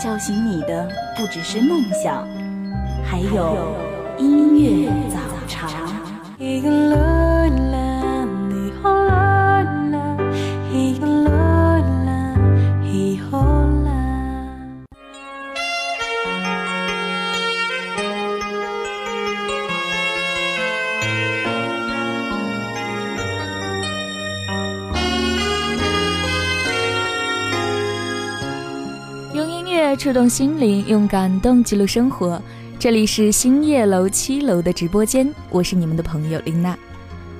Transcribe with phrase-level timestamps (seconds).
[0.00, 2.26] 叫醒你的不只是梦想，
[3.04, 3.76] 还有
[4.18, 5.68] 音乐早茶。
[30.00, 32.40] 触动心灵，用感动记录生活。
[32.78, 36.74] 这里是星夜楼七楼的直播间，我是你们的朋友琳娜。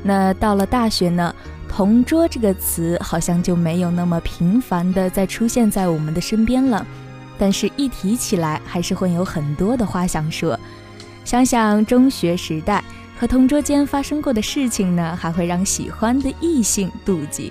[0.03, 1.34] 那到了大学呢，
[1.66, 6.86] 同桌这个词好像就没有那么频繁的再出现在我们的身边了，
[7.38, 10.61] 但是一提起来，还是会有很多的话想说。
[11.25, 12.84] 想想中学时代
[13.19, 17.50] 和同桌间发生过的事情呢，还会让喜欢的异性妒忌。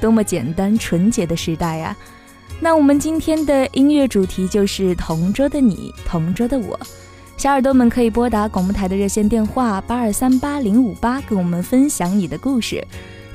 [0.00, 1.96] 多么简单纯洁的时代呀！
[2.60, 6.78] 那我们今天的音乐主题就是同桌的你，同桌的我。
[7.36, 12.86] 小耳朵们可以拨打广播台的热线电话八二三八零五八，跟我们分享你的故事。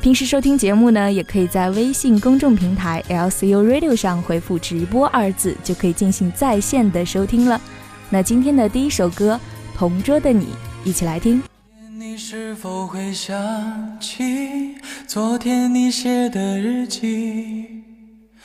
[0.02, 7.60] 平时收听节目呢，也可以在微信公众平台 LCU Radio 上回复“直播”二字，就可以进行在线的收听了。
[8.10, 9.38] 那今天的第一首歌
[9.78, 10.46] 《同桌的你》，
[10.86, 11.44] 一起来听。
[11.98, 13.36] 你是否会想
[14.00, 17.79] 起昨天你写的日记？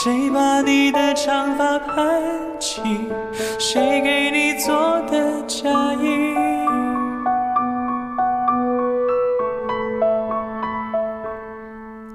[0.00, 2.22] 谁把你的长发盘
[2.60, 2.80] 起？
[3.58, 4.72] 谁给你做
[5.10, 6.36] 的嫁衣？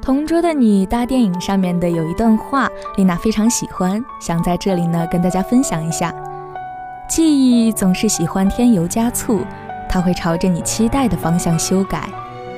[0.01, 6.15] 同桌的你大电影上面的有一段话，丽娜非常喜欢，想在这里呢跟大家分享一下。
[7.09, 9.41] 记忆总是喜欢添油加醋，
[9.89, 12.07] 它会朝着你期待的方向修改。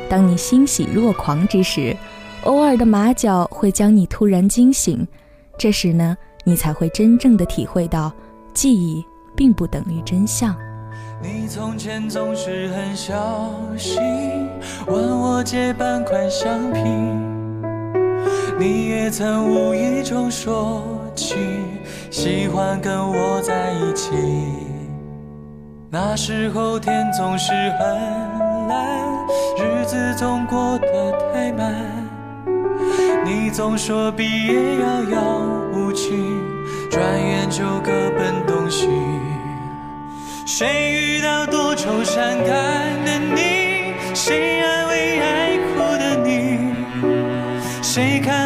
[0.07, 1.97] 当你欣喜若狂之时，
[2.45, 5.05] 偶尔的马脚会将你突然惊醒，
[5.57, 8.11] 这时呢，你才会真正的体会到，
[8.53, 9.03] 记忆
[9.35, 10.55] 并不等于真相。
[11.23, 13.99] 你从前总是很小心，
[14.85, 16.81] 问我借半块橡皮。
[18.59, 20.83] 你也曾无意中说
[21.15, 21.35] 起，
[22.11, 24.11] 喜欢跟我在一起。
[25.89, 28.87] 那时候天总是很蓝，
[29.57, 31.94] 日子总过得太慢。
[33.25, 35.41] 你总说毕业遥遥
[35.73, 36.13] 无期，
[36.91, 38.87] 转眼就各奔东西。
[40.45, 42.47] 谁遇到多愁善感
[43.03, 43.95] 的你？
[44.13, 46.75] 谁安慰爱哭的你？
[47.81, 48.44] 谁看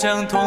[0.00, 0.39] 想通。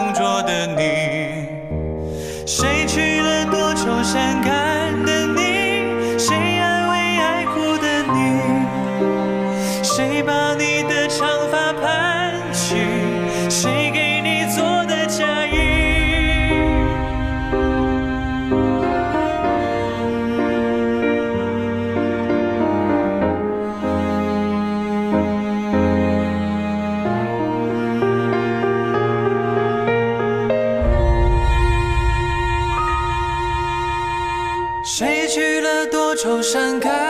[36.23, 37.02] 愁善感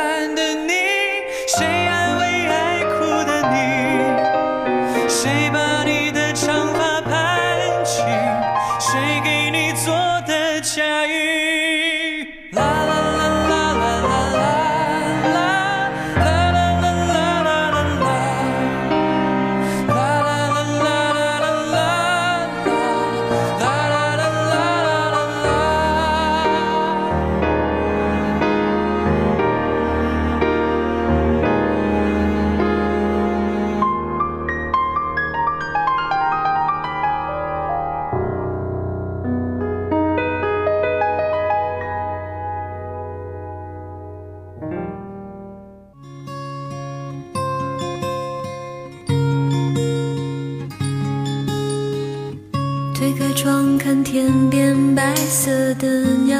[54.13, 55.87] 天边白色的
[56.17, 56.37] 鸟，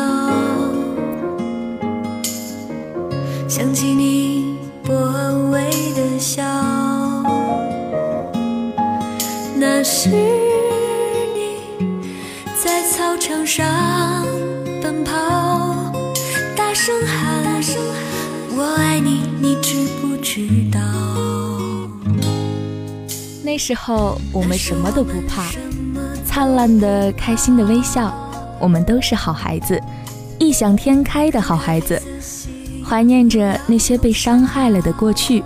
[3.49, 4.93] 想起你薄
[5.49, 6.43] 微的笑，
[9.57, 11.57] 那是你
[12.63, 14.23] 在操场上
[14.79, 15.91] 奔跑，
[16.55, 17.59] 大声喊
[18.55, 20.79] 我爱你，你知不知道？
[23.43, 25.45] 那时候我们什么都不怕，
[26.33, 28.11] 灿烂的、开心的微笑，
[28.59, 29.79] 我们都是好孩子，
[30.39, 32.01] 异想天开的好孩子，
[32.83, 35.43] 怀念着那些被伤害了的过去。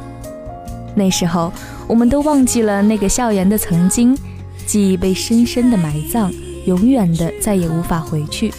[0.95, 1.51] 那时候，
[1.89, 4.18] 我们都忘记了那个校园的曾经，
[4.66, 6.31] 记忆被深深的埋葬，
[6.66, 8.54] 永远的再也无法回去。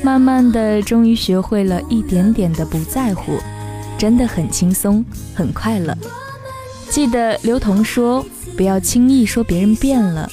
[0.00, 3.32] 慢慢的，终于学会了一点点的不在乎，
[3.98, 5.04] 真的很轻松，
[5.34, 5.92] 很快乐。
[6.88, 8.24] 记得刘同说
[8.56, 10.30] ：“不要轻易说别人变了，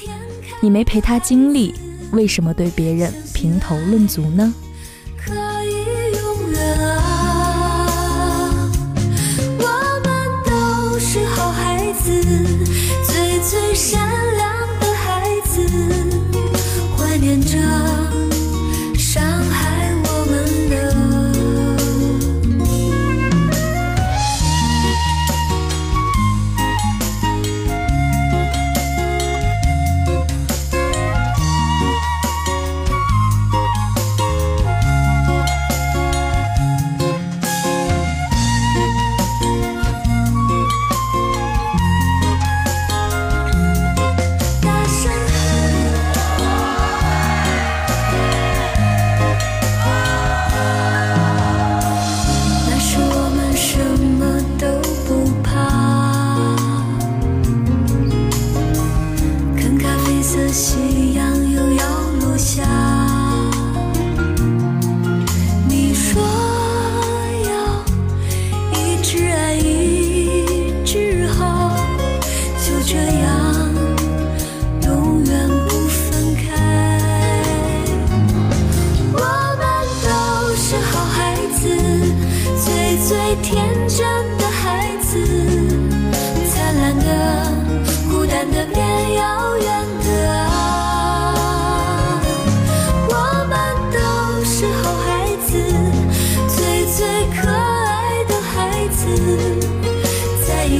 [0.60, 1.74] 你没陪他经历，
[2.12, 4.54] 为什么对别人评头论足呢？”
[5.16, 5.32] 可
[5.64, 8.70] 以永远啊！
[9.58, 9.64] 我
[10.04, 10.08] 们
[10.44, 12.22] 都是好孩子，
[13.06, 14.09] 最最善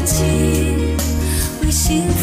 [0.05, 0.25] 起
[1.63, 2.20] 为幸福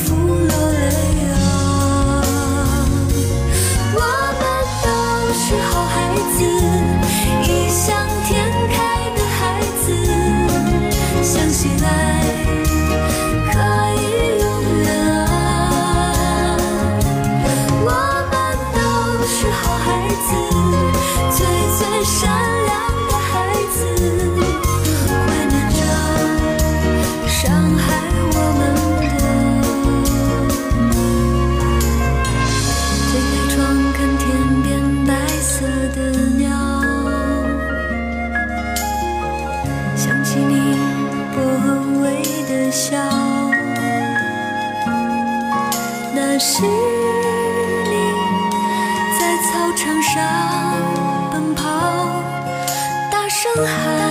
[53.67, 54.06] high.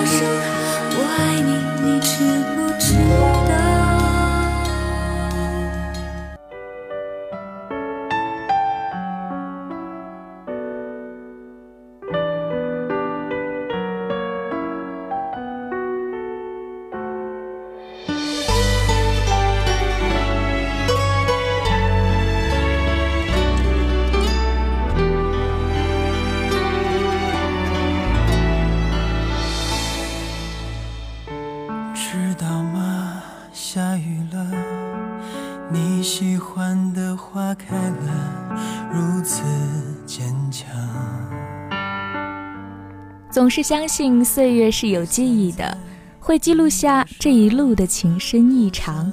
[43.46, 45.78] 总是相信岁月是有记忆的
[46.18, 49.12] 会记录下这一路的情深意长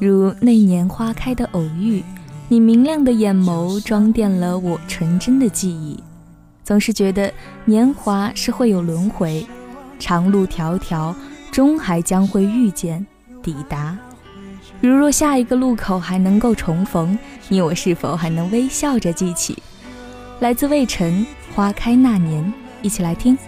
[0.00, 2.02] 如那年花开的偶遇
[2.48, 6.02] 你明亮的眼眸装点了我纯真的记忆
[6.64, 7.32] 总是觉得
[7.64, 9.46] 年华是会有轮回
[10.00, 11.14] 长路迢迢
[11.52, 13.06] 终还将会遇见
[13.44, 13.96] 抵达。
[14.80, 17.16] 如若下一个路口还能够重逢
[17.48, 19.62] 你我是否还能微笑着记起？
[20.40, 22.52] 来自魏晨花开那年
[22.82, 23.38] 一起来听。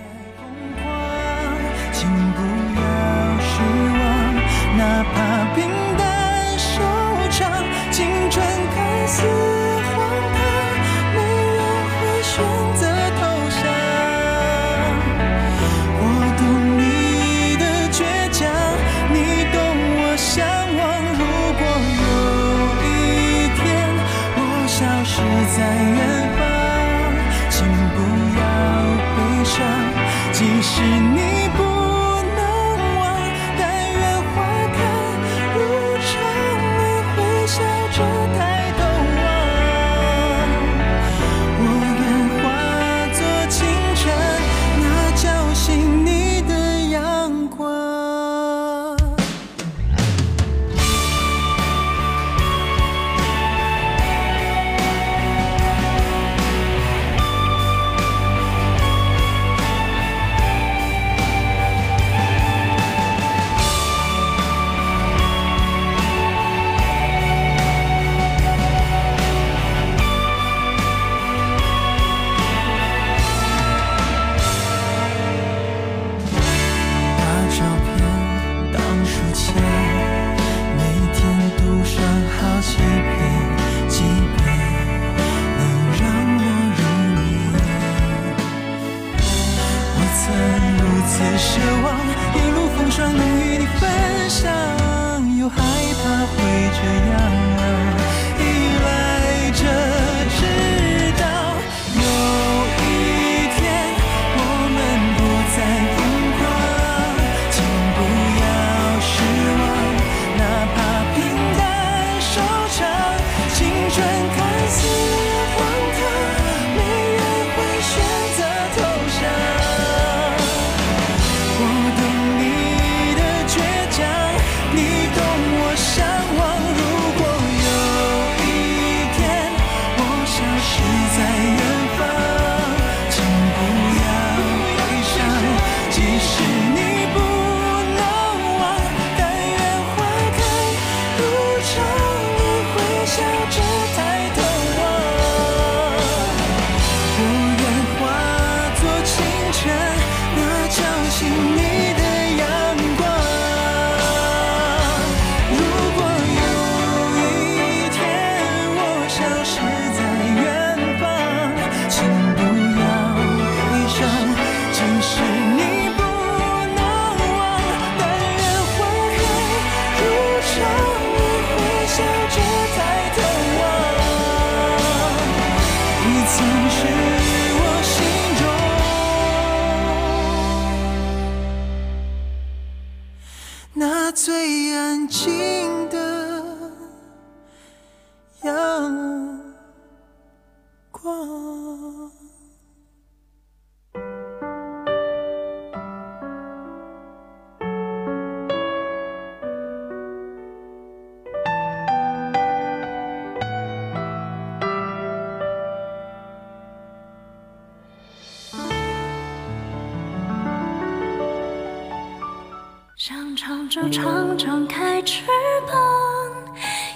[213.07, 215.25] 想唱就唱，张开翅
[215.67, 215.77] 膀，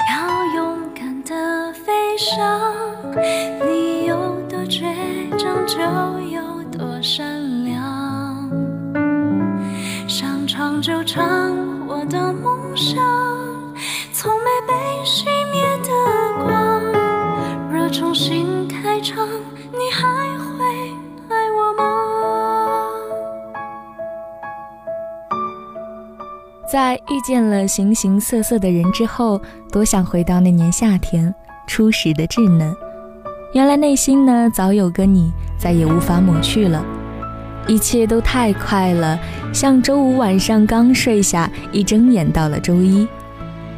[0.09, 2.35] 要勇敢的飞翔。
[3.69, 4.17] 你有
[4.49, 4.87] 多倔
[5.37, 5.79] 强，就
[6.31, 8.51] 有多善良。
[10.09, 11.27] 想唱就唱，
[11.87, 12.48] 我的梦。
[27.11, 29.41] 遇见了形形色色的人之后，
[29.73, 31.35] 多想回到那年夏天
[31.67, 32.75] 初时的稚嫩。
[33.55, 36.85] 原来内心呢，早有个你，再也无法抹去了。
[37.67, 39.19] 一切都太快了，
[39.53, 43.09] 像周五晚上刚睡下，一睁眼到了周一，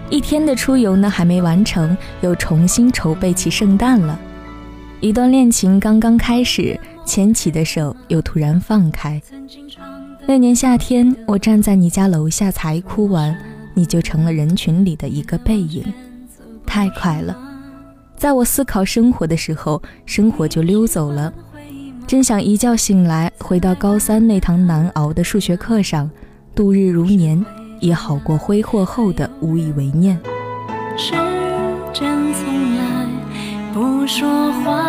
[0.08, 4.18] 一天的出游呢还没完成，又重新筹备起圣诞了。
[5.00, 9.22] 一段恋情刚刚开始，牵起的手又突然放开。
[10.30, 13.36] 那年夏天，我站在你家楼下才哭完，
[13.74, 15.82] 你就成了人群里的一个背影。
[16.64, 17.36] 太快了，
[18.16, 21.32] 在我思考生活的时候，生活就溜走了。
[22.06, 26.08] 真想一觉醒来，回到高三那堂难熬的数学课上，
[26.54, 27.44] 度日如年，
[27.80, 30.16] 也好过挥霍后的无以为念。
[30.96, 31.10] 时
[31.92, 33.08] 间从来
[33.74, 34.86] 不说话。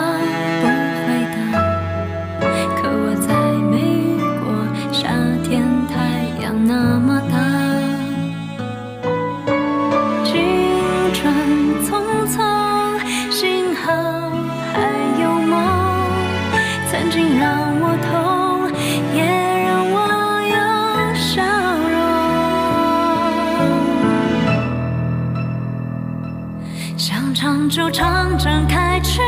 [27.70, 29.22] 就唱，张开翅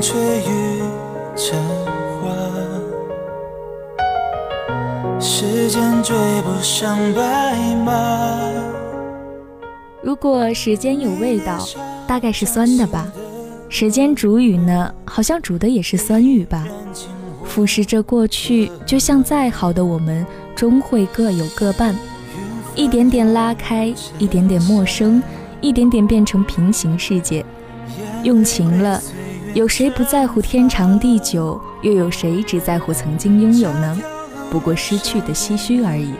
[0.00, 0.80] 吹雨
[1.34, 1.58] 成
[2.20, 2.30] 花，
[5.20, 8.50] 时间追不上白马。
[10.02, 11.66] 如果时间有味道，
[12.06, 13.06] 大概是酸的吧。
[13.68, 16.66] 时间煮雨呢，好像煮的也是酸雨吧。
[17.44, 21.94] 腐蚀着过去，就像再好的我们，终会各有各伴，
[22.76, 25.20] 一点点拉开，一点点陌生，
[25.60, 27.44] 一点点变成平行世界。
[28.22, 29.02] 用情了，
[29.58, 31.60] 有谁不在乎天长地久？
[31.82, 33.98] 又有谁只在乎曾经拥有呢？
[34.52, 36.12] 不过失去的唏嘘而已。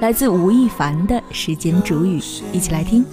[0.00, 3.06] 来自吴亦凡的时间煮雨，一起来听。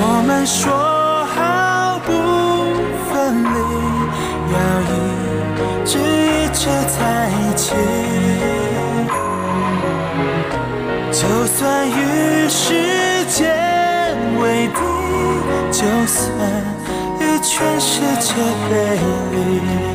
[0.00, 0.87] 我们说
[17.20, 18.34] 与全世界
[18.68, 18.98] 背
[19.32, 19.87] 离。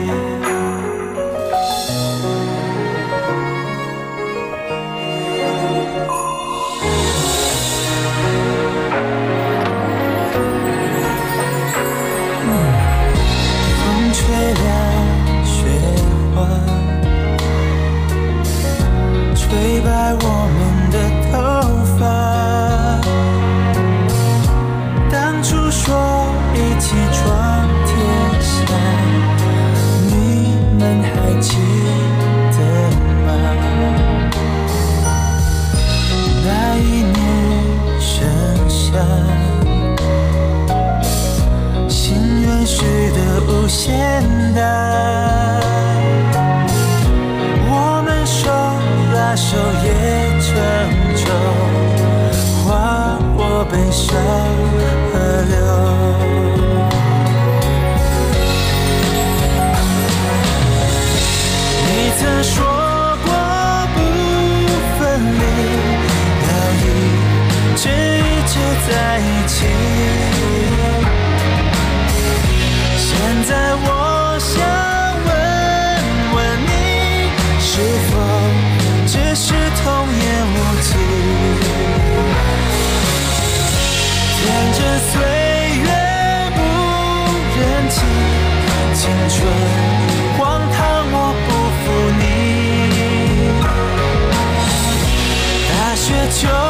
[96.35, 96.62] 你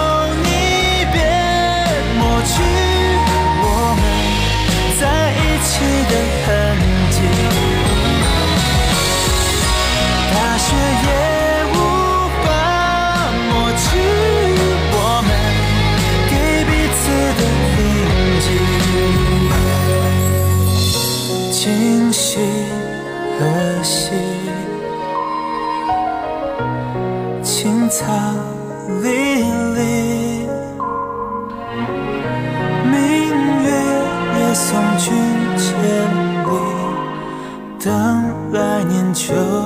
[39.24, 39.63] 秋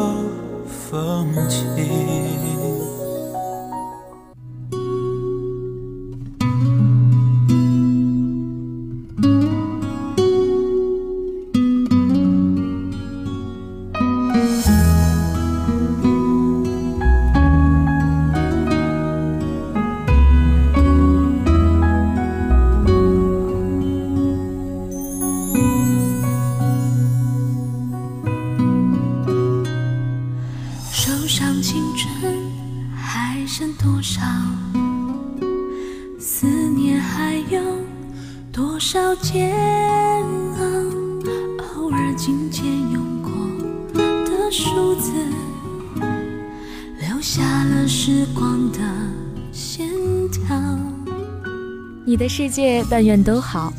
[52.37, 53.73] 世界但愿都好。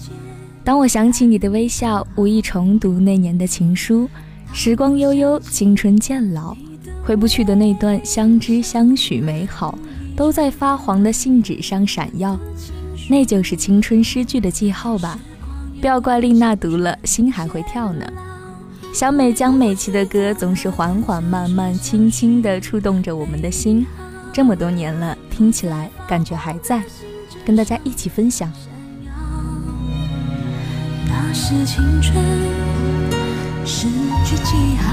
[0.64, 4.10] 当我想起你的微笑，无意重读那年的情书。
[4.52, 6.56] 时光悠悠，青春渐老，
[7.04, 9.78] 回不去的那段相知相许美好，
[10.16, 12.36] 都在发黄的信纸上闪耀。
[13.08, 15.16] 那就是青春诗句的记号吧。
[15.80, 18.04] 不要怪丽娜读了心还会跳呢。
[18.92, 23.86] 小美江美琪的歌总是缓缓慢慢轻轻地触动着我们的心，
[24.32, 26.82] 这么多年了，听起来感觉还在。
[27.48, 28.52] 跟大家一起分享。
[31.06, 32.14] 那是青春
[33.64, 33.88] 失
[34.22, 34.92] 去记号，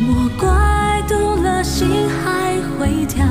[0.00, 3.22] 莫怪读了心还会跳。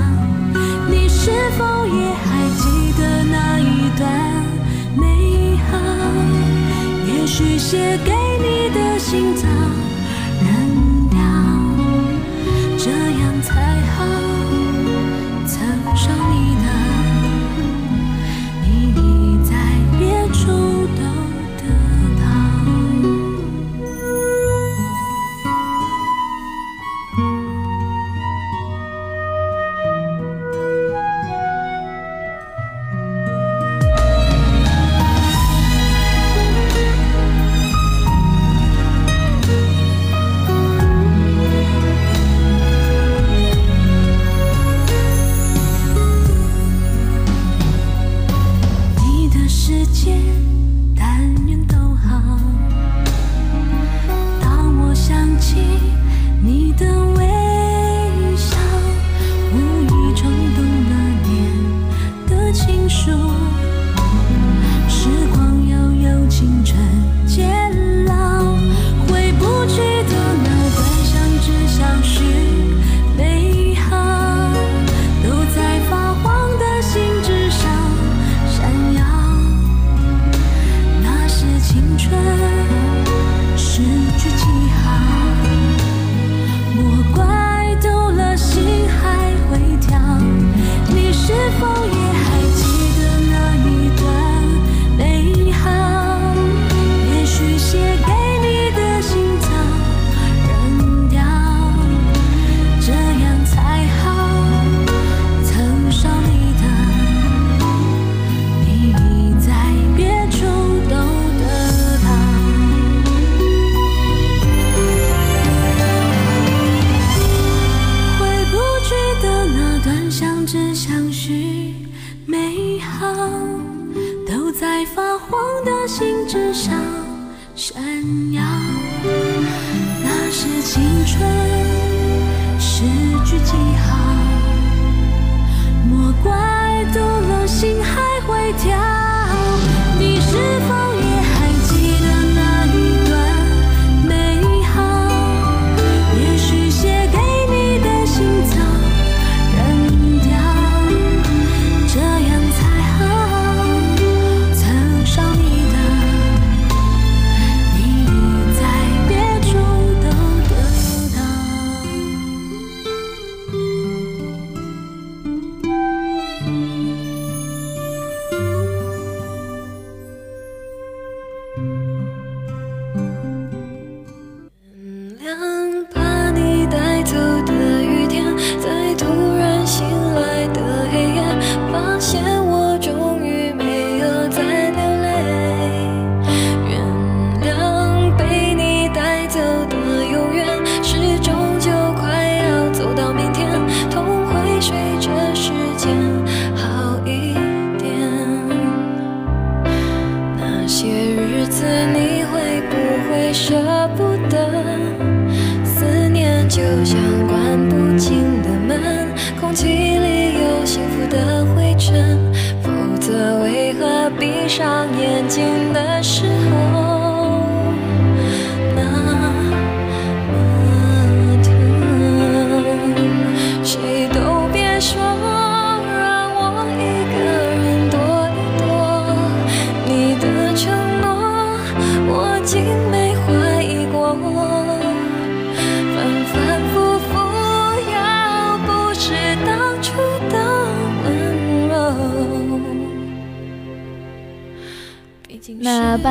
[0.87, 4.07] 你是否也还记得那一段
[4.95, 5.79] 美好？
[7.07, 9.47] 也许写给你的信早
[10.43, 11.17] 扔掉，
[12.77, 13.90] 这样才好。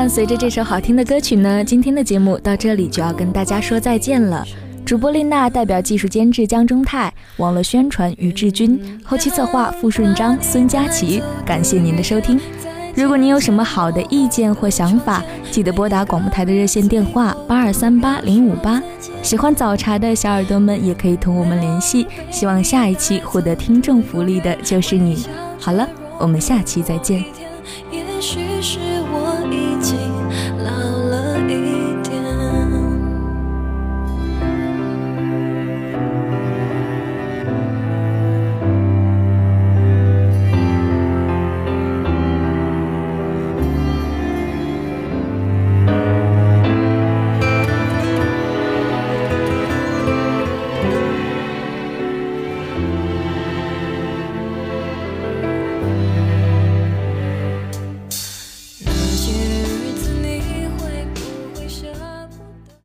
[0.01, 4.43] 伴随着这首好听的歌曲呢，今天的节目到这里就要跟大家说再见了。
[4.83, 11.23] 主播丽娜代表技术监制江中泰，网络宣传于志军，后期策划付顺章、孙佳琪。
[11.45, 12.41] 感谢您的收听。
[12.95, 18.83] 如果您有什么好的意见或想法，记得拨打广播台的热线电话八二三八零五八。
[19.23, 22.07] 喜欢早茶的小耳朵们也可以同我们联系。
[22.31, 25.27] 希望下一期获得听众福利的就是你。
[25.59, 25.87] 好了，
[26.19, 27.23] 我们下期再见。